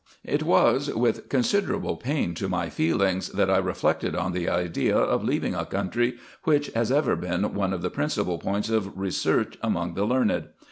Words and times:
It 0.25 0.41
was 0.41 0.89
with 0.91 1.29
considerable 1.29 1.95
pain 1.95 2.33
to 2.33 2.49
my 2.49 2.69
feelings, 2.71 3.29
that 3.33 3.51
I 3.51 3.59
reflected 3.59 4.15
on 4.15 4.31
the 4.31 4.49
idea 4.49 4.97
of 4.97 5.23
leaving 5.23 5.53
a 5.53 5.63
country, 5.63 6.17
which 6.43 6.69
has 6.69 6.91
ever 6.91 7.15
been 7.15 7.53
one 7.53 7.71
of 7.71 7.83
the 7.83 7.91
principal 7.91 8.39
points 8.39 8.71
of 8.71 8.97
research 8.97 9.59
among 9.61 9.93
the 9.93 10.05
learned. 10.05 10.45